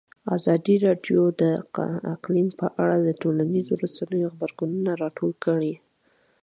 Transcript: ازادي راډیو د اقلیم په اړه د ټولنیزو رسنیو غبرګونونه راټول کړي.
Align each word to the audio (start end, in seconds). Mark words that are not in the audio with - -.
ازادي 0.37 0.75
راډیو 0.85 1.21
د 1.41 1.43
اقلیم 2.13 2.47
په 2.59 2.67
اړه 2.81 2.95
د 3.01 3.09
ټولنیزو 3.21 3.73
رسنیو 3.83 4.31
غبرګونونه 4.33 4.91
راټول 5.03 5.31
کړي. 5.45 5.73